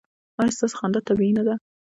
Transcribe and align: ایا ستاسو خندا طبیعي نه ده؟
ایا 0.39 0.53
ستاسو 0.55 0.75
خندا 0.79 0.99
طبیعي 1.07 1.33
نه 1.37 1.43
ده؟ 1.47 1.55